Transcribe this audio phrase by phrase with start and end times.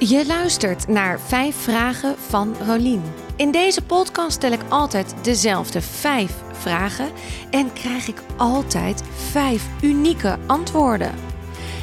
[0.00, 3.02] Je luistert naar vijf vragen van Rolien.
[3.36, 7.08] In deze podcast stel ik altijd dezelfde vijf vragen
[7.50, 11.14] en krijg ik altijd vijf unieke antwoorden.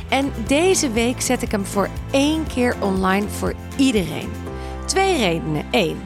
[0.09, 4.29] En deze week zet ik hem voor één keer online voor iedereen.
[4.85, 5.65] Twee redenen.
[5.71, 6.01] Eén,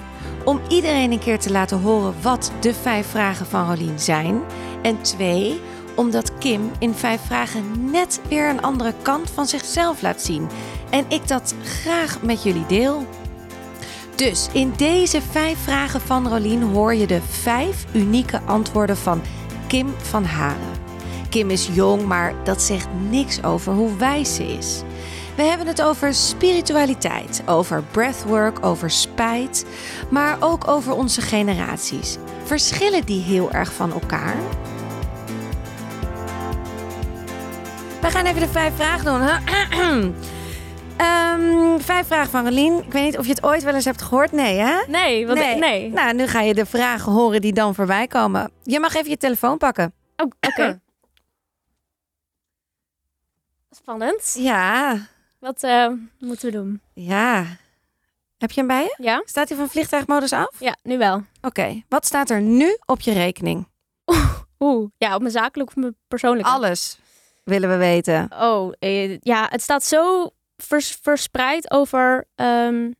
[0.46, 4.42] om iedereen een keer te laten horen wat de vijf vragen van Rolien zijn.
[4.82, 5.60] En twee,
[5.96, 10.48] omdat Kim in vijf vragen net weer een andere kant van zichzelf laat zien.
[10.90, 13.08] En ik dat graag met jullie deel.
[14.16, 19.22] Dus in deze vijf vragen van Rolien hoor je de vijf unieke antwoorden van
[19.68, 20.78] Kim van Haren.
[21.30, 24.82] Kim is jong, maar dat zegt niks over hoe wijs ze is.
[25.36, 29.66] We hebben het over spiritualiteit, over breathwork, over spijt,
[30.10, 32.18] maar ook over onze generaties.
[32.44, 34.36] Verschillen die heel erg van elkaar?
[38.02, 40.16] We gaan even de vijf vragen doen.
[41.00, 42.78] Ehm, vijf vragen van Rolien.
[42.84, 44.32] Ik weet niet of je het ooit wel eens hebt gehoord.
[44.32, 44.84] Nee, hè?
[44.88, 45.56] Nee, wat Nee.
[45.56, 45.90] nee.
[45.92, 48.52] Nou, nu ga je de vragen horen die dan voorbij komen.
[48.64, 49.94] Je mag even je telefoon pakken.
[50.18, 50.80] Oh, Oké.
[53.82, 54.34] Spannend.
[54.38, 54.98] Ja,
[55.40, 55.88] Wat eh,
[56.20, 56.82] moeten we doen?
[56.94, 57.46] ja.
[58.38, 58.96] Heb je hem bij je?
[59.04, 59.22] Ja?
[59.26, 60.56] Staat hij van vliegtuigmodus af?
[60.60, 61.24] Ja, nu wel.
[61.42, 63.68] Oké, wat staat er nu op je rekening?
[64.60, 66.50] Oeh, ja, op mijn zakelijk of mijn persoonlijke?
[66.52, 67.00] Alles
[67.44, 68.30] willen we weten.
[68.40, 70.30] Oh, eh, ja, het staat zo
[70.64, 72.92] vers- verspreid over ehm,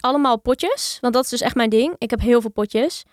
[0.00, 0.98] allemaal potjes.
[1.00, 1.94] Want dat is dus echt mijn ding.
[1.98, 3.04] Ik heb heel veel potjes.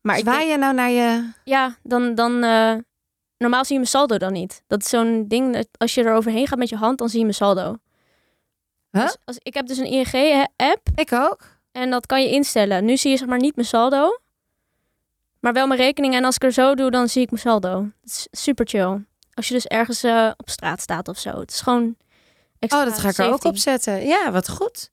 [0.00, 1.30] Maar ik Zwaai denk- je nou naar je...
[1.44, 2.74] ja, dan, dan eh,
[3.38, 4.62] normaal zie je mijn saldo dan niet.
[4.66, 7.18] Dat is zo'n ding, dat als je er overheen gaat met je hand, dan zie
[7.18, 7.76] je mijn saldo.
[8.90, 9.02] Huh?
[9.02, 11.40] Dus als, ik heb dus een ING-app Ik ook.
[11.72, 12.84] En dat kan je instellen.
[12.84, 14.18] Nu zie je zeg maar niet mijn saldo.
[15.40, 16.14] Maar wel mijn rekening.
[16.14, 17.88] En als ik er zo doe, dan zie ik mijn saldo.
[18.00, 19.04] Het is super chill.
[19.34, 21.40] Als je dus ergens eh, op straat staat of zo.
[21.40, 21.96] Het is gewoon
[22.68, 24.06] Oh, dat ga ik er ook op zetten.
[24.06, 24.90] Ja, wat goed.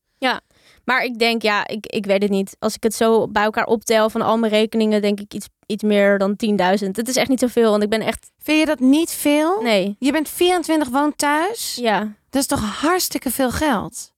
[0.89, 2.55] Maar ik denk, ja, ik, ik weet het niet.
[2.59, 5.83] Als ik het zo bij elkaar optel van al mijn rekeningen, denk ik iets, iets
[5.83, 6.31] meer dan
[6.79, 6.87] 10.000.
[6.91, 8.31] Het is echt niet zoveel, want ik ben echt...
[8.37, 9.61] Vind je dat niet veel?
[9.61, 11.75] Nee, Je bent 24, woont thuis.
[11.75, 12.17] ja.
[12.29, 14.13] Dat is toch hartstikke veel geld?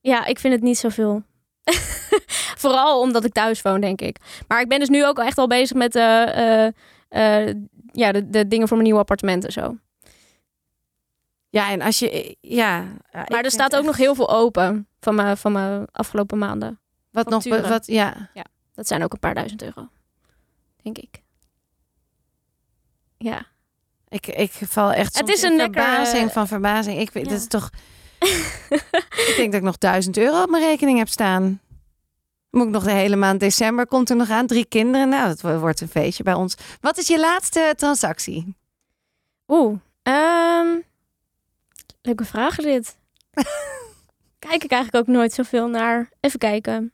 [0.00, 1.22] Ja, ik vind het niet zoveel.
[2.62, 4.16] Vooral omdat ik thuis woon, denk ik.
[4.48, 6.72] Maar ik ben dus nu ook echt al bezig met eh, eh,
[7.08, 7.54] eh,
[7.92, 9.76] ja, de, de dingen voor mijn nieuwe appartement en zo.
[11.54, 12.36] Ja, en als je...
[12.40, 12.84] Ja.
[13.12, 16.80] Maar er staat ook nog heel veel open van mijn, van mijn afgelopen maanden.
[17.10, 17.44] Wat nog...
[17.44, 18.30] Wat, ja.
[18.74, 19.88] Dat zijn ook een paar duizend euro.
[20.82, 21.22] Denk ik.
[23.16, 23.46] Ja.
[24.08, 26.98] Ik, ik val echt Het soms is in een lekker, verbazing eh, van verbazing.
[26.98, 27.30] Ik weet, ja.
[27.30, 27.70] dat is toch...
[29.28, 31.60] ik denk dat ik nog 1000 euro op mijn rekening heb staan.
[32.50, 34.46] Moet ik nog de hele maand december, komt er nog aan.
[34.46, 36.54] Drie kinderen, nou, dat wo- wordt een feestje bij ons.
[36.80, 38.54] Wat is je laatste transactie?
[39.48, 39.78] Oeh.
[40.02, 40.66] ehm,
[42.04, 42.98] leuke vraag dit.
[44.38, 46.08] Kijk ik eigenlijk ook nooit zoveel naar.
[46.20, 46.92] Even kijken.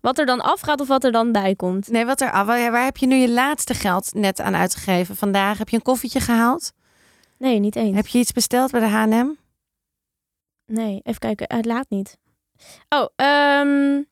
[0.00, 1.88] Wat er dan afgaat of wat er dan bij komt.
[1.88, 5.16] Nee, wat er, ah, waar, heb je nu je laatste geld net aan uitgegeven?
[5.16, 6.72] Vandaag heb je een koffietje gehaald?
[7.38, 7.96] Nee, niet eens.
[7.96, 9.28] Heb je iets besteld bij de H&M?
[10.66, 11.56] Nee, even kijken.
[11.56, 12.18] Het laat niet.
[12.88, 14.02] Oh, ehm,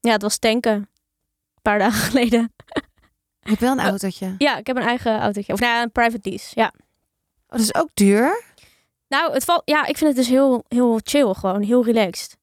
[0.00, 0.72] ja, het was tanken.
[0.74, 2.52] Een paar dagen geleden.
[3.40, 3.84] Je hebt wel een Oh.
[3.84, 4.34] autootje.
[4.38, 5.52] Ja, ik heb een eigen autootje.
[5.52, 6.50] Of nou, een private lease.
[6.54, 6.72] Ja.
[6.76, 6.82] Oh,
[7.46, 8.42] dat is ook duur.
[9.12, 9.62] Nou, het valt.
[9.64, 12.36] Ja, ik vind het dus heel, heel chill, gewoon heel relaxed.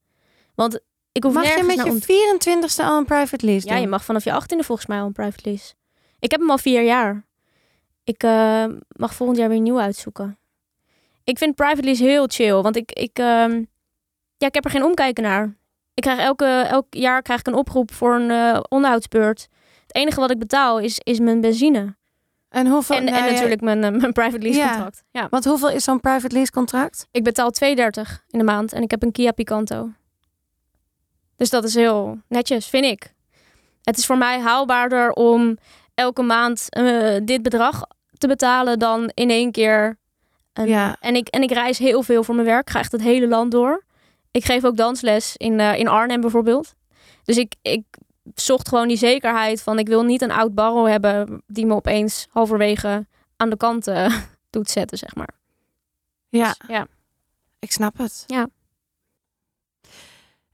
[0.55, 0.79] Want
[1.11, 3.87] ik hoef Mag je met je om te- 24ste al een private lease Ja, je
[3.87, 5.73] mag vanaf je 18e volgens mij al een private lease.
[6.19, 7.25] Ik heb hem al vier jaar.
[8.03, 10.39] Ik eh, mag volgend jaar weer nieuw uitzoeken.
[11.23, 13.63] Ik vind private lease heel chill, want ik, ik, ehm,
[14.37, 15.57] ja, ik heb er geen omkijken naar.
[15.93, 19.47] Ik krijg elke, elk jaar krijg ik een oproep voor een eh, onderhoudsbeurt.
[19.87, 21.95] Het enige wat ik betaal is, is mijn benzine.
[22.49, 22.95] En hoeveel?
[22.95, 25.03] En, nou en natuurlijk mijn, eh, mijn private lease contract.
[25.11, 25.27] Ja.
[25.29, 27.07] Want hoeveel is zo'n private lease contract?
[27.11, 29.89] Ik betaal 2,30 in de maand en ik heb een Kia Picanto.
[31.35, 33.13] Dus dat is heel netjes, vind ik.
[33.83, 35.57] Het is voor mij haalbaarder om
[35.95, 37.83] elke maand eh, dit bedrag
[38.17, 39.97] te betalen dan in één keer.
[40.53, 40.97] Een, Ja.
[40.99, 42.67] en, ik, en ik reis heel veel voor mijn werk.
[42.67, 43.83] Ik ga echt het hele land door.
[44.31, 46.73] Ik geef ook dansles in, eh, in Arnhem bijvoorbeeld.
[47.23, 47.83] Dus ik, ik
[48.33, 49.79] zocht gewoon die zekerheid van...
[49.79, 51.43] ik wil niet een oud barrel hebben...
[51.47, 54.15] die me opeens halverwege aan de kant eh,
[54.49, 55.33] doet zetten, zeg maar.
[56.29, 56.87] Ja, Dus, ja.
[57.59, 58.23] ik snap het.
[58.27, 58.47] Ja.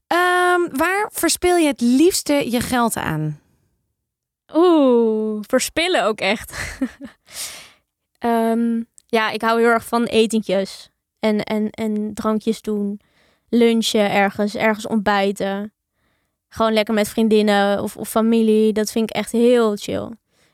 [0.06, 3.40] Ehm, waar verspil je het liefste je geld aan?
[4.54, 6.52] Oeh, verspillen ook echt.
[8.18, 10.90] Ehm, ja, ik hou heel erg van etentjes.
[11.18, 13.00] En, en, en drankjes doen.
[13.48, 15.72] Lunchen ergens, ergens ontbijten.
[16.48, 18.72] Gewoon lekker met vriendinnen of, of familie.
[18.72, 20.10] Dat vind ik echt heel chill.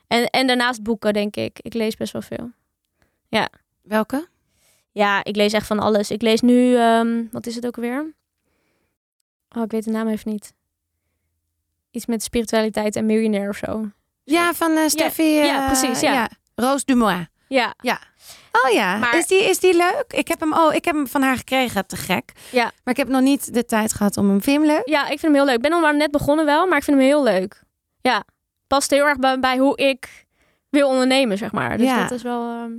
[0.07, 1.59] En, en daarnaast boeken, denk ik.
[1.61, 2.51] Ik lees best wel veel.
[3.81, 4.27] Welke?
[4.91, 6.11] Ja, ik lees echt van alles.
[6.11, 8.13] Ik lees nu, ehm, wat is het ook weer?
[9.57, 10.53] Oh, ik weet de naam even niet.
[11.91, 13.89] Iets met spiritualiteit en miljonair of zo.
[14.23, 15.23] Ja, van eh Steffi.
[15.23, 16.29] ja, eh, precies, ja.
[16.55, 17.25] Roos Dumois.
[17.47, 17.75] Ja,
[18.65, 20.05] Oh ja, Maar- is, die, is die leuk?
[20.07, 22.31] Ik heb, hem, oh, ik heb hem van haar gekregen, te gek.
[22.51, 22.63] Ja.
[22.63, 24.41] Maar ik heb nog niet de tijd gehad om hem.
[24.41, 24.87] Vind hem leuk?
[24.87, 25.55] ja, ik vind hem heel leuk.
[25.55, 27.61] Ik ben al maar net begonnen wel, maar ik vind hem heel leuk.
[28.01, 28.23] Ja,
[28.67, 30.25] past heel erg bij, bij hoe ik
[30.69, 31.77] wil ondernemen, zeg maar.
[31.77, 32.01] Dus Ja.
[32.01, 32.49] dat is wel...
[32.49, 32.71] ehm,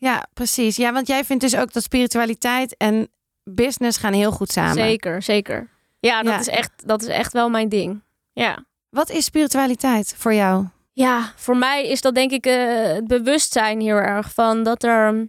[0.00, 0.76] Ja, precies.
[0.76, 3.08] Ja, want jij vindt dus ook dat spiritualiteit en
[3.44, 4.74] business gaan heel goed samen.
[4.74, 5.68] zeker, zeker.
[6.00, 6.38] Ja, dat, Ja.
[6.38, 8.02] Is echt, dat is echt wel mijn ding.
[8.32, 8.64] Ja.
[8.90, 10.66] Wat is spiritualiteit voor jou?
[10.98, 15.28] Ja, voor mij is dat denk ik eh, het bewustzijn heel erg van dat er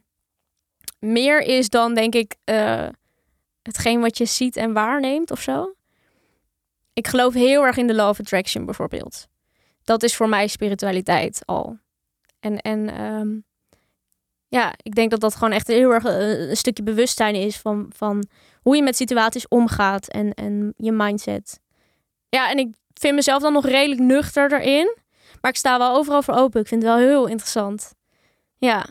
[1.00, 2.88] meer is dan denk ik eh,
[3.62, 5.76] hetgeen wat je ziet en waarneemt of zo.
[6.94, 9.28] Ik geloof heel erg in de law of attraction bijvoorbeeld.
[9.84, 11.78] Dat is voor mij spiritualiteit al.
[12.40, 13.38] En, en ehm,
[14.48, 17.92] ja, ik denk dat dat gewoon echt heel erg eh, een stukje bewustzijn is van,
[17.96, 18.28] van
[18.62, 21.60] hoe je met situaties omgaat en, en je mindset.
[22.30, 24.99] Ja, en ik vind mezelf dan nog redelijk nuchter erin.
[25.42, 26.62] Maar ik sta wel overal voor open.
[26.62, 27.94] Ik vind het wel heel interessant.
[28.58, 28.86] Ja.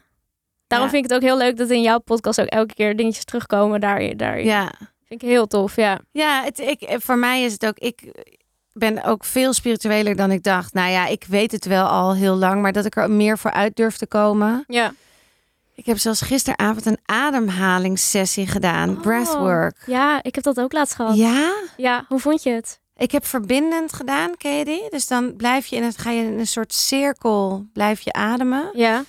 [0.67, 0.93] Daarom Ja.
[0.95, 3.81] vind ik het ook heel leuk dat in jouw podcast ook elke keer dingetjes terugkomen
[3.81, 4.45] daar, daarin.
[4.45, 4.73] Ja,
[5.09, 5.99] Vind ik heel tof, ja.
[6.12, 7.79] ja het, ik, voor mij is het ook...
[7.79, 8.12] Ik
[8.73, 10.73] ben ook veel spiritueler dan ik dacht.
[10.73, 13.50] Nou ja, ik weet het wel al heel lang, maar dat ik er meer voor
[13.50, 14.65] uit durf te komen.
[14.67, 14.93] Ja.
[15.75, 18.91] Ik heb zelfs gisteravond een ademhalingssessie gedaan.
[18.91, 19.00] Oh.
[19.00, 19.83] Breathwork.
[19.87, 21.17] Ja, ik heb dat ook laatst gehad.
[21.17, 22.81] Ja, Ja, hoe vond je het?
[22.99, 24.91] Ik heb verbindend gedaan, ken je die?
[24.91, 28.71] Dus dan blijf je in het, ga je in een soort cirkel, blijf je ademen.
[28.75, 29.05] Ja.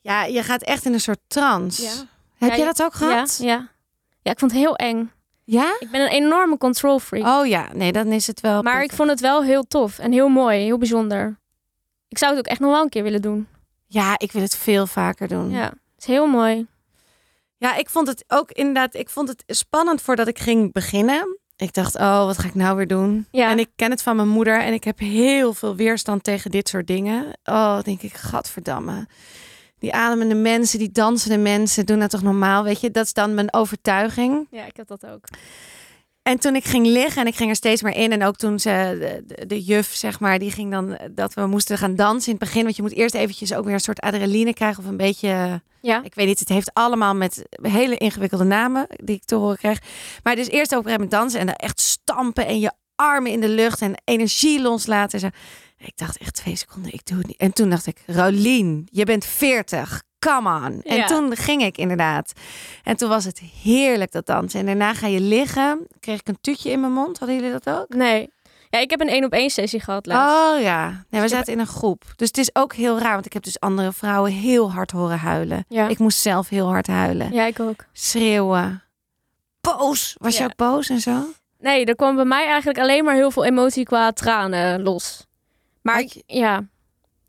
[0.00, 1.82] Ja, je gaat echt in een soort trance.
[1.82, 1.90] Ja.
[2.38, 3.38] Heb Ja, je dat ook Ja, gehad?
[3.42, 3.68] ja.
[4.22, 5.10] Ja, ik vond het heel eng.
[5.44, 5.76] Ja?
[5.78, 7.26] Ik ben een enorme control freak.
[7.40, 8.62] Oh ja, nee, dan is het wel.
[8.62, 11.38] maar ik vond het wel heel tof en heel mooi, heel bijzonder.
[12.08, 13.48] Ik zou het ook echt nog wel een keer willen doen.
[13.86, 15.50] Ja, ik wil het veel vaker doen.
[15.50, 16.66] Ja, het is heel mooi.
[17.56, 21.38] Ja, ik vond het ook inderdaad, ik vond het spannend voordat ik ging beginnen.
[21.56, 23.26] Ik dacht, oh, wat ga ik nou weer doen?
[23.30, 23.50] Ja.
[23.50, 26.68] En ik ken het van mijn moeder en ik heb heel veel weerstand tegen dit
[26.68, 27.32] soort dingen.
[27.44, 29.06] Oh, denk ik, gadverdamme.
[29.78, 32.90] Die ademende mensen, die dansende mensen, doen dat toch normaal, weet je?
[32.90, 34.46] Dat is dan mijn overtuiging.
[34.50, 35.24] Ja, ik heb dat ook.
[36.26, 38.12] En toen ik ging liggen en ik ging er steeds meer in.
[38.12, 38.96] En ook toen ze,
[39.26, 42.44] de, de, juf, zeg maar, die ging dan dat we moesten gaan dansen in het
[42.44, 42.62] begin.
[42.62, 46.04] Want je moet eerst eventjes ook weer een soort adrenaline krijgen of een beetje Ja.
[46.04, 49.78] ik weet niet, het heeft allemaal met hele ingewikkelde namen die ik te horen krijg.
[50.22, 53.48] Maar dus eerst gegeven moment dansen en dan echt stampen en je armen in de
[53.48, 55.20] lucht en energie loslaten.
[55.20, 55.38] En zo.
[55.78, 57.36] Ik dacht echt twee seconden, ik doe het niet.
[57.36, 60.80] En toen dacht ik, Rolien, je bent 40, come on.
[60.82, 61.06] En Ja.
[61.06, 62.32] toen ging ik inderdaad.
[62.82, 64.60] En toen was het heerlijk dat dansen.
[64.60, 67.18] En daarna ga je liggen, kreeg ik een tutje in mijn mond.
[67.18, 67.88] Hadden jullie dat ook?
[67.88, 68.30] Nee.
[68.70, 70.36] Ja, ik heb een één op één sessie gehad laatst.
[70.56, 72.04] Oh ja, nee, we heb- zaten in een groep.
[72.16, 75.18] Dus het is ook heel raar, want ik heb dus andere vrouwen heel hard horen
[75.18, 75.64] huilen.
[75.68, 75.88] Ja.
[75.88, 77.84] Ik moest zelf heel hard huilen Ja, ik ook.
[77.92, 78.82] schreeuwen.
[79.60, 80.16] Boos.
[80.18, 81.24] Was je ook boos en zo?
[81.58, 85.26] Nee, er kwam bij mij eigenlijk alleen maar heel veel emotie qua tranen los.
[85.82, 86.62] Maar Had ik, ja.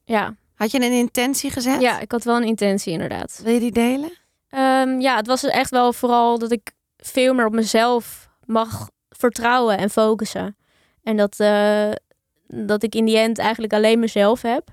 [0.06, 0.36] Ja.
[0.58, 1.82] Had je een intentie gezet?
[1.82, 3.40] ja, ik had wel een intentie inderdaad.
[3.44, 4.12] Wil je die delen?
[4.50, 9.78] Ehm, ja, het was echt wel vooral dat ik veel meer op mezelf mag vertrouwen
[9.78, 10.58] en focussen.
[11.04, 11.92] En dat, eh,
[12.48, 14.68] dat ik in die end eigenlijk alleen mezelf heb.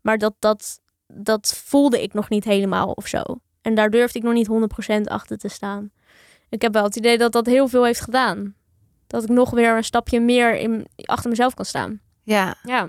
[0.00, 3.22] Maar dat, dat, dat voelde ik nog niet helemaal of zo.
[3.62, 5.90] En daar durfde ik nog niet 100% achter te staan.
[6.48, 8.54] Ik heb wel het idee dat dat heel veel heeft gedaan.
[9.06, 12.00] Dat ik nog weer een stapje meer in, achter mezelf kan staan.
[12.22, 12.54] Ja.
[12.62, 12.88] Ja.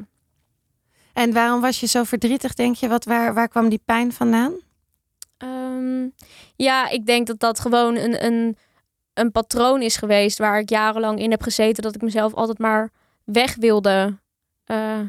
[1.13, 2.88] En waarom was je zo verdrietig, denk je?
[2.88, 4.53] Wat, waar, waar kwam die pijn vandaan?
[5.38, 6.08] Ehm,
[6.56, 8.58] ja, ik denk dat dat gewoon een, een,
[9.13, 11.84] een patroon is geweest waar ik jarenlang in heb gezeten.
[11.84, 12.91] Dat ik mezelf altijd maar
[13.24, 14.20] weg wilde
[14.65, 15.00] eh,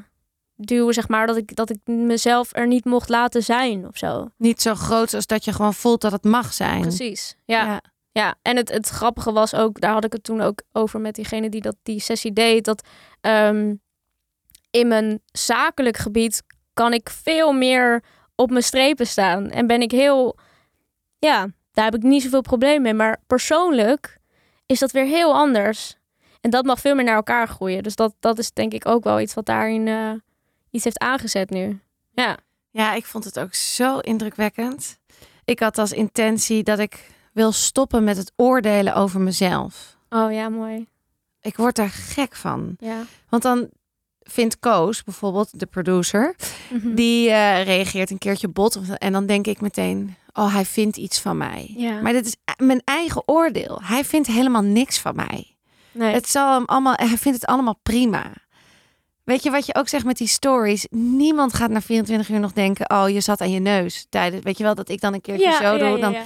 [0.55, 1.27] duwen, zeg maar.
[1.27, 4.31] Dat ik, dat ik mezelf er niet mocht laten zijn of zo.
[4.37, 6.81] Niet zo groot als dat je gewoon voelt dat het mag zijn.
[6.81, 7.37] Precies.
[7.45, 7.81] Ja.
[8.13, 8.35] ja.
[8.43, 11.49] en het, het grappige was ook, daar had ik het toen ook over met diegene
[11.49, 12.65] die dat, die sessie deed.
[12.65, 12.87] Dat
[13.21, 13.75] ehm,
[14.73, 16.43] in mijn zakelijk gebied
[16.75, 18.03] kan ik veel meer
[18.35, 19.51] op mijn strepen staan.
[19.51, 20.37] En ben ik heel,
[21.19, 22.95] ja, daar heb ik niet zoveel probleem mee.
[22.95, 24.19] Maar persoonlijk
[24.67, 25.97] is dat weer heel anders.
[26.41, 27.83] En dat mag veel meer naar elkaar groeien.
[27.83, 30.13] Dus dat, dat is denk ik ook wel iets wat daarin eh,
[30.71, 31.81] iets heeft aangezet nu.
[32.11, 32.37] Ja.
[32.71, 34.99] Ja, ik vond het ook zo indrukwekkend.
[35.45, 39.97] Ik had als intentie dat ik wil stoppen met het oordelen over mezelf.
[40.09, 40.87] Oh ja, mooi.
[41.41, 42.77] Ik word daar gek van.
[42.79, 43.03] Ja.
[43.29, 43.69] Want dan
[44.25, 46.37] vindt Koos, bijvoorbeeld de producer,
[46.71, 46.95] Mhm.
[46.95, 48.79] die eh, reageert een keertje bot.
[48.99, 51.75] En dan denk ik meteen, oh, hij vindt iets van mij.
[51.77, 52.01] Ja.
[52.01, 53.81] Maar dit is mijn eigen oordeel.
[53.83, 55.47] Hij vindt helemaal niks van mij.
[55.93, 56.15] nee.
[56.15, 58.33] Het zal hem allemaal, hij vindt het allemaal prima.
[59.25, 60.87] Weet je wat je ook zegt met die stories?
[60.91, 64.07] Niemand gaat na 24 uur nog denken: oh, je zat aan je neus.
[64.11, 65.99] Tijdens, weet je wel dat ik dan een keertje zo doe.
[65.99, 66.17] Dan,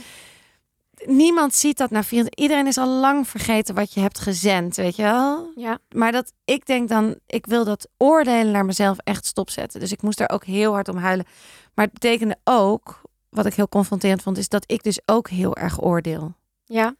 [1.05, 2.45] niemand ziet dat na 24.
[2.45, 5.51] Iedereen is al lang vergeten wat je hebt gezend, weet je wel?
[5.57, 5.79] Ja.
[5.95, 9.81] Maar dat ik denk dan, ik wil dat oordelen naar mezelf echt stopzetten.
[9.81, 11.27] Dus ik moest daar ook heel hard om huilen.
[11.75, 15.57] Maar het betekende ook, wat ik heel confronterend vond, is dat ik dus ook heel
[15.57, 16.35] erg oordeel.
[16.65, 16.95] Ja.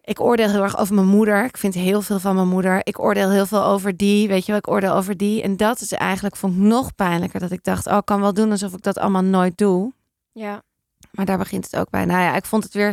[0.00, 1.44] Ik oordeel heel erg over mijn moeder.
[1.44, 2.80] Ik vind heel veel van mijn moeder.
[2.82, 4.28] Ik oordeel heel veel over die.
[4.28, 5.42] Weet je wel, ik oordeel over die.
[5.42, 7.40] En dat is eigenlijk, vond ik nog pijnlijker.
[7.40, 9.92] Dat ik dacht, oh, ik kan wel doen alsof ik dat allemaal nooit doe.
[10.32, 10.62] Ja.
[11.10, 12.04] Maar daar begint het ook bij.
[12.04, 12.88] Nou ja, ik vond het weer,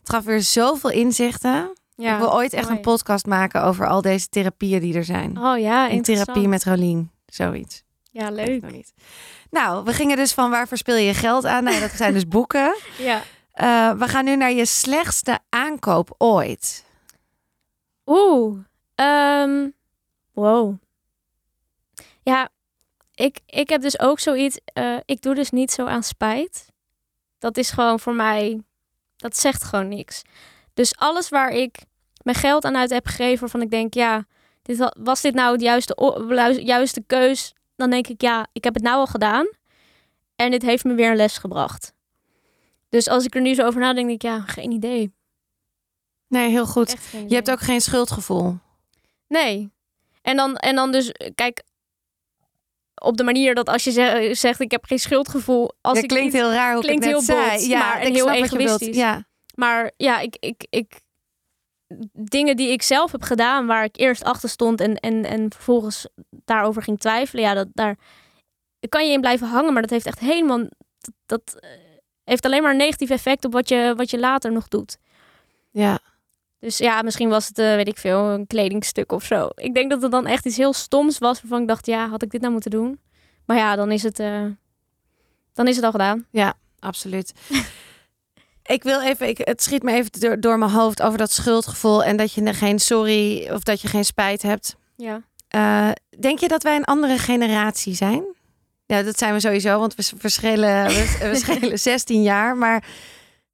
[0.00, 1.72] het gaf weer zoveel inzichten.
[1.96, 2.12] ja.
[2.12, 2.76] ik wil ooit echt mooi.
[2.76, 5.38] een podcast maken over al deze therapieën die er zijn.
[5.38, 7.10] Oh ja, in therapie met Rolien.
[7.26, 7.82] Zoiets.
[8.10, 8.62] Ja, leuk.
[8.62, 8.92] nog niet.
[9.50, 11.64] Nou, we gingen dus van waar verspil je geld aan?
[11.64, 12.76] Nee, dat zijn dus boeken.
[12.98, 13.22] Ja.
[13.52, 16.84] Eh, we gaan nu naar je slechtste aankoop ooit.
[18.06, 18.58] Oeh.
[18.94, 19.68] ehm,
[20.32, 20.74] wow.
[22.22, 22.48] Ja,
[23.14, 24.58] ik, ik heb dus ook zoiets.
[24.64, 26.71] eh, ik doe dus niet zo aan spijt.
[27.42, 28.60] Dat is gewoon voor mij.
[29.16, 30.22] Dat zegt gewoon niks.
[30.74, 31.78] Dus alles waar ik
[32.22, 34.24] mijn geld aan uit heb gegeven, waarvan ik denk, ja,
[34.62, 35.94] dit wa- was dit nou het juiste,
[36.64, 37.54] juiste keus?
[37.76, 39.46] Dan denk ik, ja, ik heb het nou al gedaan.
[40.36, 41.92] En dit heeft me weer een les gebracht.
[42.88, 45.12] Dus als ik er nu zo over nadenk, denk ik, ja, geen idee.
[46.28, 46.96] Nee, heel goed.
[47.28, 48.58] Je hebt ook geen schuldgevoel.
[49.28, 49.70] Nee.
[50.22, 51.62] En dan, en dan dus, kijk,
[53.02, 55.72] op de manier dat als je ze- zegt, ik heb geen schuldgevoel.
[55.80, 57.68] Als Dat ik klinkt heel raar hoe klinkt ik het net heel zei.
[57.68, 58.96] ja, maar en heel egoïstisch.
[58.96, 61.00] Ja, Maar ja, ik, ik, ik,
[62.12, 66.06] dingen die ik zelf heb gedaan, waar ik eerst achter stond en, en, en vervolgens
[66.44, 67.96] daarover ging twijfelen, ja, dat, daar
[68.88, 70.58] kan je in blijven hangen, maar dat heeft echt helemaal,
[70.98, 71.70] dat, dat eh,
[72.24, 74.98] heeft alleen maar een negatief effect op wat je, wat je later nog doet.
[75.70, 75.98] ja.
[76.62, 79.48] Dus ja, misschien was het, eh, weet ik veel, een kledingstuk of zo.
[79.54, 82.22] Ik denk dat het dan echt iets heel stoms was waarvan ik dacht, ja, had
[82.22, 83.00] ik dit nou moeten doen?
[83.46, 84.44] Maar ja, dan is het, eh,
[85.52, 86.26] dan is het al gedaan.
[86.78, 87.32] absoluut.
[88.76, 92.04] ik wil even, ik, het schiet me even door, door mijn hoofd over dat schuldgevoel
[92.04, 94.76] en dat je er geen sorry of dat je geen spijt hebt.
[94.96, 95.22] Ja.
[95.48, 98.24] Eh, denk je dat wij een andere generatie zijn?
[98.86, 102.56] Ja, dat zijn we sowieso, want we verschillen, we, we schelen 16 jaar.
[102.56, 102.84] Maar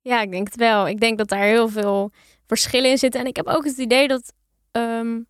[0.03, 0.88] Ja, ik denk het wel.
[0.88, 2.12] Ik denk dat daar heel veel
[2.49, 3.21] verschillen in zitten.
[3.21, 4.33] En ik heb ook het idee dat
[4.71, 5.21] ehm,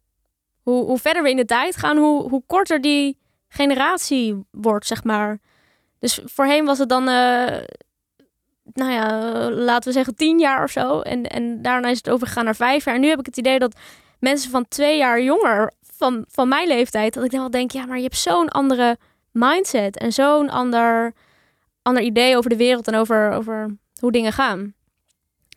[0.63, 5.05] hoe, hoe verder we in de tijd gaan, hoe, hoe korter die generatie wordt, zeg
[5.05, 5.39] maar.
[5.99, 7.57] Dus voorheen was het dan, eh,
[8.65, 11.01] nou ja, laten we zeggen tien jaar of zo.
[11.01, 12.95] En, en daarna is het overgegaan naar vijf jaar.
[12.95, 13.77] En nu heb ik het idee dat
[14.21, 17.87] mensen van twee jaar jonger, van, van mijn leeftijd, dat ik dan wel denk, ja,
[17.87, 18.97] maar je hebt zo'n andere
[19.33, 21.13] mindset en zo'n ander,
[21.83, 24.75] ander idee over de wereld en over, over hoe dingen gaan.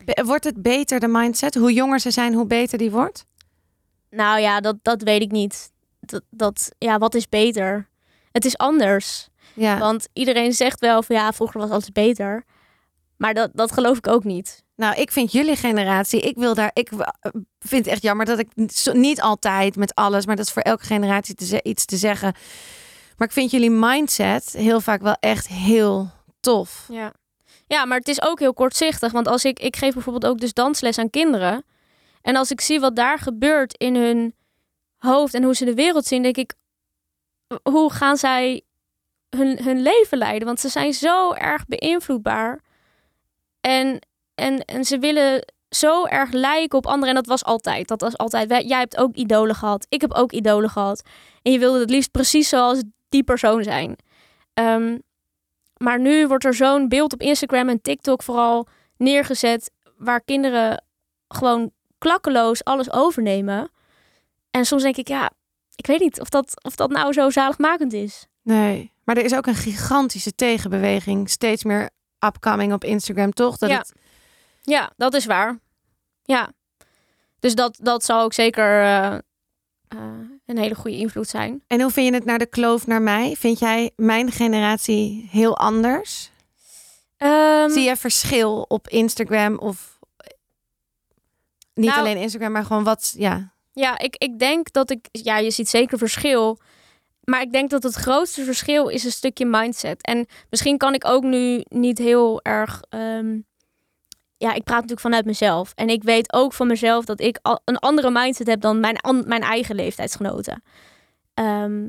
[0.04, 1.54] Wordt het beter, de mindset?
[1.54, 3.26] Hoe jonger ze zijn, hoe beter die wordt?
[4.10, 5.72] Nou ja, dat, dat weet ik niet.
[6.00, 7.88] Dat, dat, ja, wat is beter?
[8.32, 9.28] Het is anders.
[9.54, 9.78] Ja.
[9.78, 12.44] Want iedereen zegt wel van ja, vroeger was alles beter.
[13.16, 14.64] Maar dat, dat geloof ik ook niet.
[14.76, 16.88] Nou, ik vind jullie generatie, ik wil daar, ik
[17.58, 18.48] vind het echt jammer dat ik
[18.92, 22.34] niet altijd met alles, maar dat is voor elke generatie te iets te zeggen.
[23.16, 26.86] Maar ik vind jullie mindset heel vaak wel echt heel tof.
[26.88, 27.12] Ja.
[27.66, 29.12] Ja, maar het is ook heel kortzichtig.
[29.12, 31.64] Want als ik, ik geef bijvoorbeeld ook dus dansles aan kinderen.
[32.22, 34.34] En als ik zie wat daar gebeurt in hun
[34.96, 36.54] hoofd en hoe ze de wereld zien, denk ik,
[37.62, 38.62] hoe gaan zij
[39.36, 40.46] hun, hun leven leiden?
[40.46, 42.60] Want ze zijn zo erg beïnvloedbaar.
[43.60, 47.08] En, en, en ze willen zo erg lijken op anderen.
[47.08, 47.88] En dat was altijd.
[47.88, 48.50] Dat was altijd.
[48.68, 49.86] Jij hebt ook idolen gehad.
[49.88, 51.02] Ik heb ook idolen gehad.
[51.42, 53.96] En je wilde het liefst precies zoals die persoon zijn.
[54.54, 54.98] Ehm,
[55.82, 59.70] maar nu wordt er zo'n beeld op Instagram en TikTok vooral neergezet.
[59.96, 60.84] Waar kinderen
[61.28, 63.70] gewoon klakkeloos alles overnemen.
[64.50, 65.30] En soms denk ik, ja,
[65.74, 68.26] ik weet niet of dat, of dat nou zo zaligmakend is.
[68.42, 71.90] Nee, maar er is ook een gigantische tegenbeweging, steeds meer
[72.26, 73.58] upcoming op Instagram, toch?
[73.58, 73.78] Dat Ja.
[73.78, 73.92] het,
[74.60, 75.58] Ja, dat is waar.
[76.22, 76.52] Ja.
[77.40, 79.14] Dus dat, dat zal ook zeker eh,
[79.88, 79.98] eh,
[80.56, 81.62] een hele goede invloed zijn.
[81.66, 83.34] en hoe vind je het naar de kloof naar mij?
[83.38, 86.30] Vind jij mijn generatie heel anders?
[87.16, 89.98] Ehm, Zie je verschil op Instagram of
[91.74, 93.14] niet Nou- alleen Instagram, maar gewoon wat?
[93.16, 95.08] Ja, Ja, ik, ik denk dat ik...
[95.10, 96.58] Ja, je ziet zeker verschil.
[97.24, 100.02] Maar ik denk dat het grootste verschil is een stukje mindset.
[100.02, 102.82] En misschien kan ik ook nu niet heel erg...
[102.88, 103.38] ehm,
[104.42, 105.72] ja, ik praat natuurlijk vanuit mezelf.
[105.74, 108.98] En ik weet ook van mezelf dat ik al een andere mindset heb dan mijn,
[109.26, 110.62] mijn eigen leeftijdsgenoten.
[111.34, 111.88] Ehm,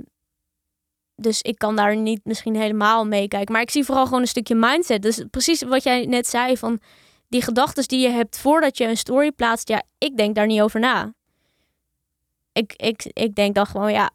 [1.15, 3.53] dus ik kan daar niet misschien helemaal mee kijken.
[3.53, 5.01] Maar ik zie vooral gewoon een stukje mindset.
[5.01, 6.79] Dus precies wat jij net zei van
[7.27, 9.67] die gedachten die je hebt voordat je een story plaatst.
[9.67, 11.13] Ja, ik denk daar niet over na.
[12.53, 14.11] Ik, ik, ik denk dan gewoon, ja,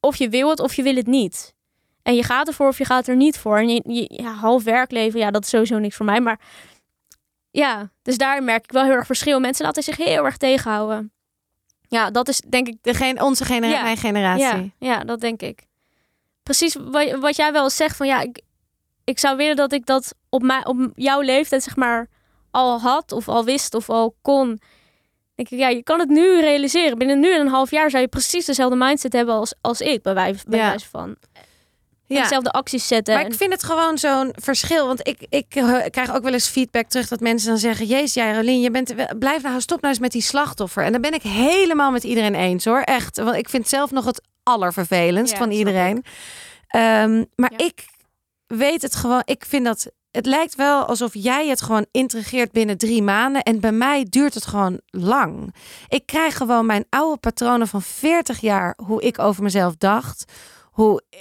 [0.00, 1.54] of je wil het of je wil het niet.
[2.02, 3.58] En je gaat ervoor of je gaat er niet voor.
[3.58, 6.20] En je, je- ja, half werkleven, ja, dat is sowieso niks voor mij.
[6.20, 6.40] Maar
[7.58, 9.40] Ja, dus daar merk ik wel heel erg verschil.
[9.40, 11.12] Mensen laten zich heel erg tegenhouden.
[11.88, 12.76] Ja, dat is denk ik...
[12.82, 13.82] De gen onze genera Ja.
[13.82, 14.44] mijn generatie.
[14.44, 15.66] Ja, ja, dat denk ik.
[16.42, 18.40] Precies wat, wat jij wel zegt van ja, ik,
[19.04, 22.08] ik zou willen dat ik dat op, mijn, op jouw leeftijd zeg maar
[22.50, 24.60] al had of al wist of al kon.
[25.34, 26.98] Denk ik, ja, je kan het nu realiseren.
[26.98, 30.02] Binnen nu en een half jaar zou je precies dezelfde mindset hebben als, als ik,
[30.02, 30.68] bij wijze, bij Ja.
[30.68, 31.16] wijze van.
[32.16, 32.22] Ja.
[32.22, 33.14] dezelfde acties zetten.
[33.14, 34.86] Maar en- ik vind het gewoon zo'n verschil.
[34.86, 38.14] Want ik, ik eh, krijg ook wel eens feedback terug dat mensen dan zeggen: Jezus,
[38.14, 40.84] jij Rolien, je bent, blijf nou, stop nou eens met die slachtoffer.
[40.84, 42.80] En dan ben ik helemaal met iedereen eens hoor.
[42.80, 43.16] Echt.
[43.16, 46.04] Want ik vind zelf nog het allervervelendst Ja, van iedereen.
[46.68, 47.64] Ehm, maar Ja.
[47.64, 47.84] ik
[48.46, 49.22] weet het gewoon.
[49.24, 49.86] Ik vind dat.
[50.10, 53.42] Het lijkt wel alsof jij het gewoon intrigeert binnen drie maanden.
[53.42, 55.54] En bij mij duurt het gewoon lang.
[55.88, 58.74] Ik krijg gewoon mijn oude patronen van 40 jaar.
[58.86, 60.24] Hoe ik over mezelf dacht.
[60.70, 61.18] Hoe eh,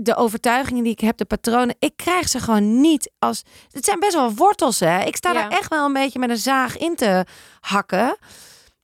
[0.00, 1.76] de overtuigingen die ik heb, de patronen.
[1.78, 3.42] Ik krijg ze gewoon niet als.
[3.70, 5.02] Het zijn best wel wortels, hè?
[5.04, 5.40] Ik sta Ja.
[5.42, 7.24] daar echt wel een beetje met een zaag in te
[7.60, 8.16] hakken.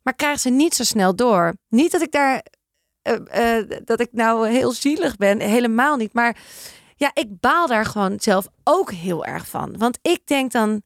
[0.02, 1.54] Maar krijg ze niet zo snel door.
[1.68, 2.44] Niet dat ik daar.
[3.02, 5.40] eh, eh, dat ik nou heel zielig ben.
[5.40, 6.12] Helemaal niet.
[6.12, 6.36] Maar
[6.96, 9.78] ja, ik baal daar gewoon zelf ook heel erg van.
[9.78, 10.82] Want ik denk dan.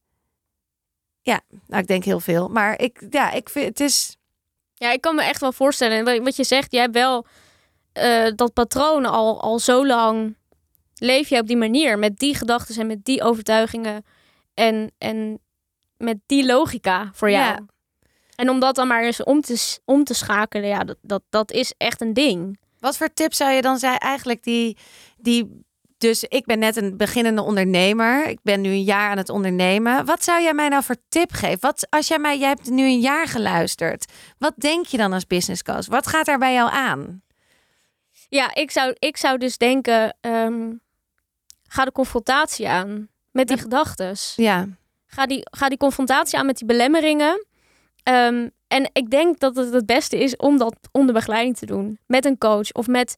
[1.23, 2.49] Ja, nou, ik denk heel veel.
[2.49, 4.17] Maar ik, ja, ik vind het is.
[4.75, 5.99] Ja, ik kan me echt wel voorstellen.
[5.99, 7.27] En wat- Wat je zegt, jij hebt wel
[7.99, 10.37] eh, dat patroon al, al zo lang.
[10.95, 14.05] Leef je op die manier, met die gedachten en met die overtuigingen.
[14.55, 15.39] En, en
[15.97, 17.45] met die logica voor jou.
[17.45, 17.59] Ja.
[18.35, 21.53] En om dat dan maar eens om te, om te schakelen, ja, dat, dat, dat
[21.53, 22.59] is echt een ding.
[22.79, 24.77] Wat voor tip zou je dan zijn eigenlijk die,
[25.17, 25.67] die
[25.99, 28.27] dus ik ben net een beginnende ondernemer.
[28.27, 30.05] Ik ben nu een jaar aan het ondernemen.
[30.05, 31.61] Wat zou jij mij nou voor tip geven?
[31.61, 34.13] Wat als jij mij, jij hebt nu een jaar geluisterd.
[34.39, 35.87] Wat denk je dan als business coach?
[35.87, 37.23] Wat gaat daar bij jou aan?
[38.29, 40.73] Ja, ik zou, ik zou dus denken, ehm,
[41.69, 43.63] ga de confrontatie aan met die Ja.
[43.63, 44.33] gedachtes.
[44.37, 44.67] Ja,
[45.07, 47.47] Ga die, ga die confrontatie aan met die belemmeringen.
[48.03, 51.99] Ehm, en ik denk dat het het beste is om dat onder begeleiding te doen.
[52.07, 53.17] Met een coach of met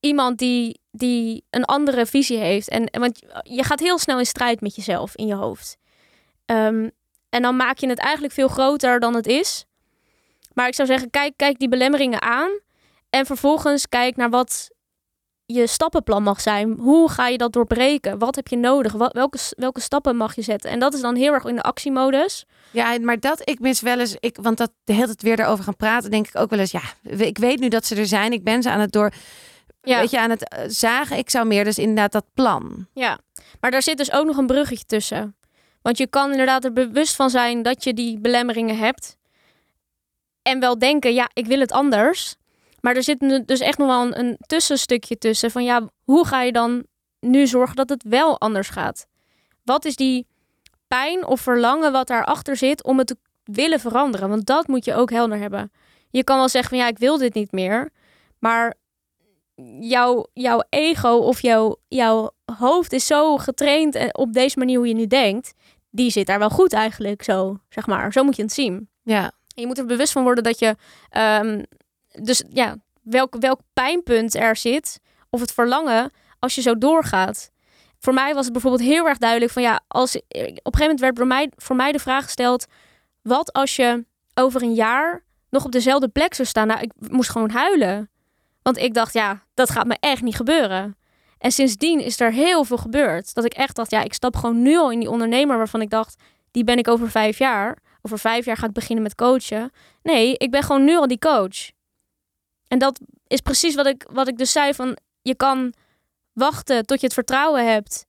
[0.00, 2.68] iemand die, die een andere visie heeft.
[2.68, 5.76] En, en want je gaat heel snel in strijd met jezelf in je hoofd.
[6.46, 6.88] Ehm,
[7.28, 9.64] en dan maak je het eigenlijk veel groter dan het is.
[10.52, 12.50] Maar ik zou zeggen, kijk, kijk die belemmeringen aan.
[13.14, 14.70] En vervolgens kijk naar wat
[15.46, 16.72] je stappenplan mag zijn.
[16.78, 18.18] Hoe ga je dat doorbreken?
[18.18, 18.92] Wat heb je nodig?
[18.92, 20.70] Wat, welke, welke stappen mag je zetten?
[20.70, 22.44] En dat is dan heel erg in de actiemodus.
[22.70, 25.64] ja maar dat ik mis wel eens, ik, want dat de hele tijd weer erover
[25.64, 28.32] gaan praten, denk ik ook wel eens, ja, ik weet nu dat ze er zijn.
[28.32, 29.12] Ik ben ze aan het door,
[29.82, 30.00] Ja.
[30.00, 31.16] weet je, aan het eh, zagen.
[31.18, 32.86] Ik zou meer dus inderdaad dat plan.
[32.92, 33.18] Ja,
[33.60, 35.36] maar daar zit dus ook nog een bruggetje tussen.
[35.82, 39.16] Want je kan inderdaad er bewust van zijn dat je die belemmeringen hebt.
[40.42, 42.36] En wel denken, ja, ik wil het anders.
[42.84, 45.50] Maar er zit dus echt nog wel een, een tussenstukje tussen.
[45.50, 46.86] Van ja, hoe ga je dan
[47.20, 49.06] nu zorgen dat het wel anders gaat?
[49.62, 50.26] Wat is die
[50.88, 54.28] pijn of verlangen wat daarachter zit om het te willen veranderen?
[54.28, 55.72] Want dat moet je ook helder hebben.
[56.10, 57.90] Je kan wel zeggen van ja, ik wil dit niet meer.
[58.38, 58.74] Maar
[59.80, 64.88] jouw, jouw ego of jouw, jouw hoofd is zo getraind en op deze manier hoe
[64.88, 65.52] je nu denkt.
[65.90, 68.12] Die zit daar wel goed eigenlijk zo, zeg maar.
[68.12, 68.88] Zo moet je het zien.
[69.02, 70.76] Ja, En je moet er bewust van worden dat je...
[71.10, 71.62] ehm,
[72.22, 75.00] dus ja, welk, welk pijnpunt er zit
[75.30, 77.50] of het verlangen als je zo doorgaat.
[77.98, 81.00] Voor mij was het bijvoorbeeld heel erg duidelijk van ja, als op een gegeven moment
[81.00, 82.66] werd voor mij, voor mij de vraag gesteld:
[83.22, 86.66] wat als je over een jaar nog op dezelfde plek zou staan?
[86.66, 88.10] Nou, ik moest gewoon huilen.
[88.62, 90.96] Want ik dacht, ja, dat gaat me echt niet gebeuren.
[91.38, 93.34] En sindsdien is er heel veel gebeurd.
[93.34, 95.90] Dat ik echt dacht, ja, ik stap gewoon nu al in die ondernemer waarvan ik
[95.90, 96.16] dacht,
[96.50, 97.78] die ben ik over vijf jaar.
[98.02, 99.70] Over vijf jaar ga ik beginnen met coachen.
[100.02, 101.70] Nee, ik ben gewoon nu al die coach.
[102.68, 105.72] En dat is precies wat ik, wat ik dus zei van, je kan
[106.32, 108.06] wachten tot je het vertrouwen hebt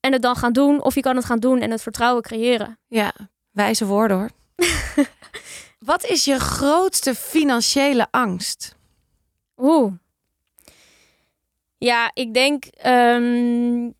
[0.00, 0.82] en het dan gaan doen.
[0.82, 2.78] Of je kan het gaan doen en het vertrouwen creëren.
[2.86, 3.12] ja,
[3.50, 4.30] wijze woorden hoor.
[5.78, 8.76] Wat is je grootste financiële angst?
[9.56, 9.92] Oeh.
[11.78, 12.64] Ja, ik denk.
[12.64, 13.90] ehm,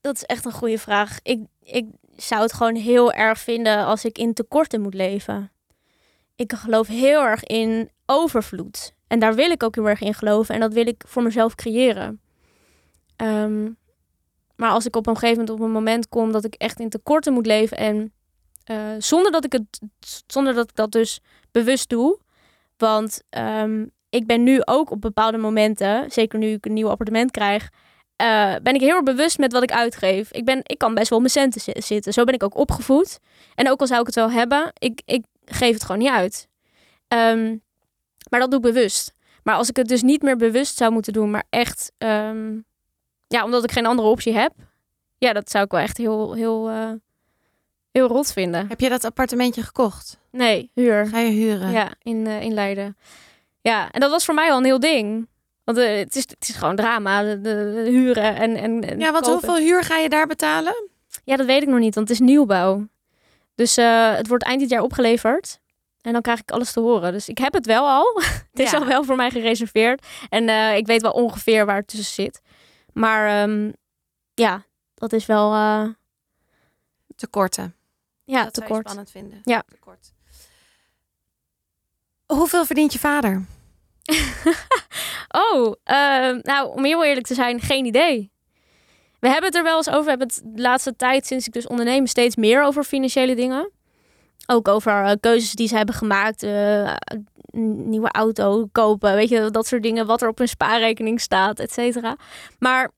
[0.00, 1.18] dat is echt een goede vraag.
[1.22, 5.50] Ik, ik zou het gewoon heel erg vinden als ik in tekorten moet leven.
[6.36, 8.94] Ik geloof heel erg in overvloed.
[9.06, 10.54] En daar wil ik ook heel erg in geloven.
[10.54, 12.20] En dat wil ik voor mezelf creëren.
[13.16, 13.64] Ehm,
[14.56, 16.88] maar als ik op een gegeven moment op een moment kom dat ik echt in
[16.88, 17.76] tekorten moet leven.
[17.76, 18.12] En
[18.64, 19.80] eh, zonder dat ik het
[20.26, 21.20] zonder dat ik dat dus
[21.50, 22.18] bewust doe.
[22.76, 27.30] Want ehm, ik ben nu ook op bepaalde momenten, zeker nu ik een nieuw appartement
[27.30, 27.68] krijg,
[28.16, 30.32] eh, ben ik heel bewust met wat ik uitgeef.
[30.32, 32.12] Ik, ben, ik kan best wel mijn centen zi- zitten.
[32.12, 33.18] Zo ben ik ook opgevoed.
[33.54, 36.48] En ook al zou ik het wel hebben, ik, ik geef het gewoon niet uit.
[37.08, 37.56] Ehm,
[38.30, 39.14] maar dat doe ik bewust.
[39.42, 42.54] Maar als ik het dus niet meer bewust zou moeten doen, maar echt, ehm,
[43.26, 44.52] ja, omdat ik geen andere optie heb,
[45.18, 46.90] ja, dat zou ik wel echt heel, heel, eh,
[47.92, 48.68] heel rot vinden.
[48.68, 50.18] Heb je dat appartementje gekocht?
[50.30, 51.06] Nee, huur.
[51.06, 51.70] Ga je huren?
[51.70, 52.96] Ja, in, eh, in Leiden.
[53.60, 55.28] Ja, en dat was voor mij al een heel ding.
[55.64, 58.98] Want eh, het, is, het is gewoon drama, de, de- de huren en, en, en
[58.98, 60.88] Ja, want hoeveel huur ga je daar betalen?
[61.24, 62.86] Ja, dat weet ik nog niet, want het is nieuwbouw.
[63.56, 65.60] Dus eh, het wordt eind dit jaar opgeleverd.
[66.00, 67.12] En dan krijg ik alles te horen.
[67.12, 68.20] Dus ik heb het wel al.
[68.50, 68.78] het is Ja.
[68.78, 70.06] al wel voor mij gereserveerd.
[70.28, 72.40] En eh, ik weet wel ongeveer waar het tussen zit.
[72.92, 73.72] Maar ehm,
[74.34, 74.64] ja,
[74.94, 75.88] dat is wel eh,
[77.16, 77.72] Te korte.
[78.24, 78.84] ja, dat te zou je kort.
[78.86, 79.40] spannend vinden.
[79.44, 79.62] Ja.
[79.68, 80.12] Te kort.
[82.26, 83.44] Hoeveel verdient je vader?
[85.28, 88.32] Oh, eh, nou, om heel eerlijk te zijn, geen idee.
[89.26, 90.02] We hebben het er wel eens over.
[90.02, 93.70] We hebben het de laatste tijd, sinds ik dus onderneem, steeds meer over financiële dingen.
[94.46, 96.42] Ook over eh, keuzes die ze hebben gemaakt.
[96.42, 96.94] eh,
[97.86, 100.06] nieuwe auto kopen, weet je, dat soort dingen.
[100.06, 102.16] Wat er op hun spaarrekening staat, et cetera.
[102.58, 102.90] Maar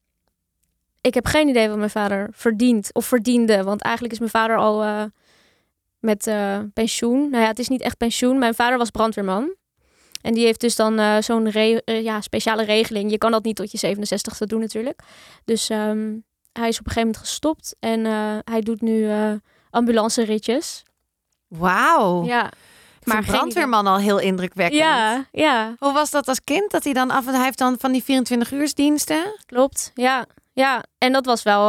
[1.01, 3.63] ik heb geen idee wat mijn vader verdient of verdiende.
[3.63, 5.03] Want eigenlijk is mijn vader al eh,
[5.99, 6.31] met
[6.75, 7.31] pensioen.
[7.31, 8.39] Nou ja, het is niet echt pensioen.
[8.39, 9.55] Mijn vader was brandweerman.
[10.21, 13.11] En die heeft dus dan eh, zo'n re- eh, ja, speciale regeling.
[13.11, 15.01] Je kan dat niet tot je 67 doen natuurlijk.
[15.45, 16.17] Dus ehm,
[16.53, 17.77] hij is op een gegeven moment gestopt.
[17.81, 19.11] En eh, hij doet nu
[19.71, 20.83] ambulance ritjes.
[21.49, 22.25] Wauw.
[22.25, 22.51] Ja,
[23.05, 24.81] Maar brandweerman al heel indrukwekkend.
[24.81, 26.71] ja, ja, Hoe was dat als kind?
[26.71, 29.35] Dat hij dan af en hij heeft dan van die 24 uursdiensten?
[29.47, 29.91] klopt.
[29.95, 30.83] Ja, ja.
[30.99, 31.69] En dat was wel,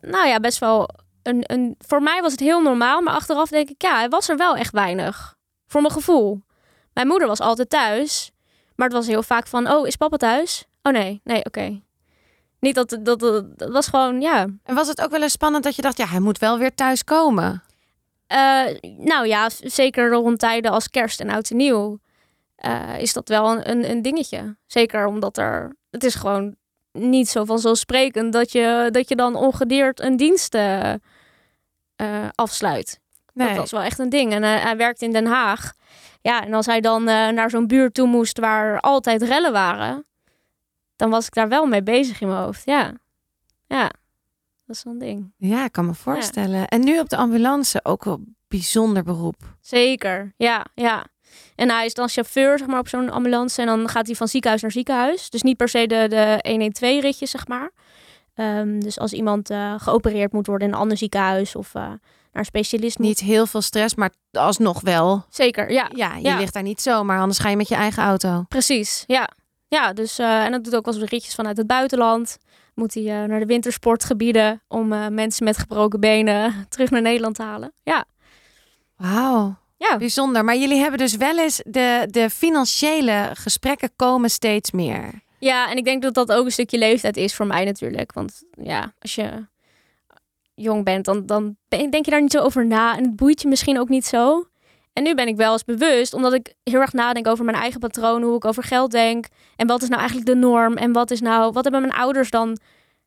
[0.00, 0.88] nou ja, best wel
[1.22, 1.74] een, een...
[1.86, 3.00] Voor mij was het heel normaal.
[3.00, 5.34] Maar achteraf denk ik, ja, hij was er wel echt weinig.
[5.66, 6.42] Voor mijn gevoel.
[6.94, 8.30] Mijn moeder was altijd thuis.
[8.74, 10.64] Maar het was heel vaak van, oh, is papa thuis?
[10.82, 11.80] Oh nee, nee, oké.
[12.58, 15.64] Niet dat, dat, dat, dat was gewoon, ja, En was het ook wel eens spannend
[15.64, 17.62] dat je dacht, ja, hij moet wel weer thuis komen?
[18.26, 18.64] Eh,
[18.98, 21.98] nou ja, zeker rond tijden als kerst en oud en nieuw
[22.56, 24.56] eh, is dat wel een, een, een dingetje.
[24.66, 26.56] Zeker omdat er, het is gewoon
[26.92, 30.94] niet zo vanzelfsprekend dat je, dat je dan ongedeerd een dienst eh,
[32.34, 33.00] afsluit.
[33.34, 34.32] Dat was wel echt een ding.
[34.32, 35.72] En hij werkte in Den Haag.
[36.22, 40.06] Ja, en als hij dan eh, naar zo'n buurt toe moest waar altijd rellen waren,
[40.96, 42.62] dan was ik daar wel mee bezig in mijn hoofd.
[42.64, 42.92] Ja,
[43.66, 43.90] ja,
[44.66, 45.32] dat is een ding.
[45.36, 46.68] Ja, ik kan me voorstellen.
[46.68, 49.56] En nu op de ambulance ook wel bijzonder beroep.
[49.60, 51.06] Zeker, ja, ja.
[51.54, 53.60] En hij is dan chauffeur, zeg maar, op zo'n ambulance.
[53.60, 55.30] En dan gaat hij van ziekenhuis naar ziekenhuis.
[55.30, 57.70] Dus niet per se de, de 112-ritjes, zeg maar.
[58.34, 61.92] Ehm, dus als iemand eh, geopereerd moet worden in een ander ziekenhuis of eh,
[62.32, 63.06] naar specialist moet.
[63.06, 65.24] Niet heel veel stress, maar alsnog wel.
[65.30, 65.90] Zeker, ja.
[65.94, 66.38] Ja, je Ja.
[66.38, 68.44] ligt daar niet zomaar, anders ga je met je eigen auto.
[68.48, 69.28] Precies, ja.
[69.68, 72.38] Ja, dus, eh, en dat doet ook wel eens ritjes vanuit het buitenland.
[72.74, 77.34] Moet hij eh, naar de wintersportgebieden om eh, mensen met gebroken benen terug naar Nederland
[77.34, 77.72] te halen.
[77.82, 78.04] Ja,
[78.96, 79.96] Wauw, ja.
[79.96, 80.44] bijzonder.
[80.44, 85.22] Maar jullie hebben dus wel eens de, de financiële gesprekken komen steeds meer.
[85.38, 88.12] Ja, en ik denk dat dat ook een stukje leeftijd is voor mij natuurlijk.
[88.12, 89.46] Want ja, als je
[90.54, 92.96] jong bent, dan, dan denk je daar niet zo over na.
[92.96, 94.46] En het boeit je misschien ook niet zo.
[94.92, 97.80] En nu ben ik wel eens bewust, omdat ik heel erg nadenk over mijn eigen
[97.80, 99.26] patronen, hoe ik over geld denk.
[99.56, 100.76] En wat is nou eigenlijk de norm?
[100.76, 102.58] En wat is nou, wat hebben mijn ouders dan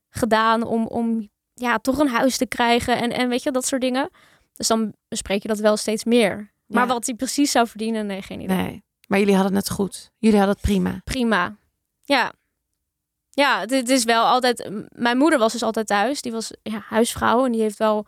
[0.10, 2.98] gedaan om, om ja, toch een huis te krijgen?
[2.98, 4.10] En, en weet je, dat soort dingen.
[4.54, 6.54] Dus dan bespreek je dat wel steeds meer.
[6.68, 6.94] Maar Ja.
[6.94, 8.58] wat hij precies zou verdienen, nee, geen idee.
[8.58, 10.12] Nee, maar jullie hadden het goed.
[10.18, 11.02] Jullie hadden het prima.
[11.04, 11.56] prima.
[12.04, 12.34] Ja.
[13.36, 14.70] Ja, het, is wel altijd...
[14.90, 16.22] Mijn moeder was dus altijd thuis.
[16.22, 18.06] Die was ja, huisvrouw en die heeft wel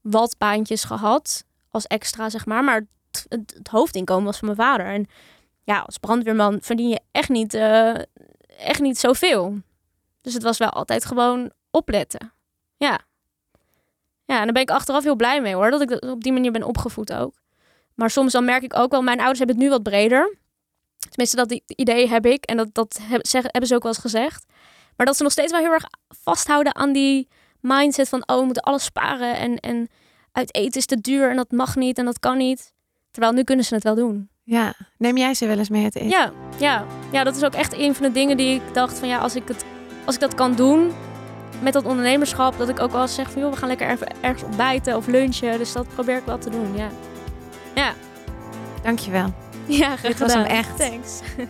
[0.00, 2.64] wat baantjes gehad als extra, zeg maar.
[2.64, 4.86] Maar het, het, het hoofdinkomen was van mijn vader.
[4.86, 5.06] En
[5.64, 7.94] ja, als brandweerman verdien je echt niet, eh,
[8.58, 9.58] echt niet zoveel.
[10.20, 12.32] Dus het was wel altijd gewoon opletten.
[12.76, 13.00] Ja.
[14.24, 15.70] Ja, en daar ben ik achteraf heel blij mee hoor.
[15.70, 17.34] Dat ik op die manier ben opgevoed ook.
[17.94, 20.36] Maar soms dan merk ik ook wel, mijn ouders hebben het nu wat breder.
[21.08, 22.44] Tenminste, dat idee heb ik.
[22.44, 24.44] En dat, dat hebben ze ook wel eens gezegd.
[24.96, 27.28] Maar dat ze nog steeds wel heel erg vasthouden aan die
[27.60, 28.22] mindset van...
[28.26, 29.88] oh, we moeten alles sparen en, en
[30.32, 32.72] uit eten is te duur en dat mag niet en dat kan niet.
[33.10, 34.28] Terwijl nu kunnen ze het wel doen.
[34.42, 36.08] Ja, neem jij ze wel eens mee het eten?
[36.08, 39.08] Ja, ja, ja, dat is ook echt een van de dingen die ik dacht van...
[39.08, 39.64] ja, als ik, het,
[40.04, 40.92] als ik dat kan doen
[41.62, 42.58] met dat ondernemerschap...
[42.58, 43.42] dat ik ook wel eens zeg van...
[43.42, 45.58] joh, we gaan lekker even ergens ontbijten of lunchen.
[45.58, 46.88] Dus dat probeer ik wel te doen, ja.
[47.74, 47.94] Ja,
[48.86, 49.34] Dankjewel.
[49.66, 50.76] Ja graag Dit was hem echt.
[50.76, 51.20] Thanks.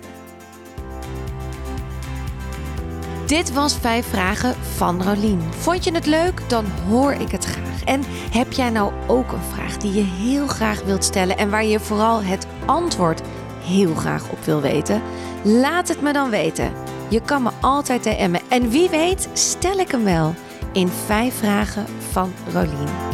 [3.26, 5.42] Dit was Vijf Vragen van Rolien.
[5.58, 6.40] Vond je het leuk?
[6.48, 7.84] Dan hoor ik het graag.
[7.84, 11.64] En heb jij nou ook een vraag die je heel graag wilt stellen en waar
[11.64, 13.20] je vooral het antwoord
[13.64, 15.02] heel graag op wil weten?
[15.42, 16.72] Laat het me dan weten.
[17.08, 18.40] Je kan me altijd DM'en.
[18.48, 20.34] En wie weet stel ik hem wel
[20.72, 23.05] in Vijf Vragen van Rolien.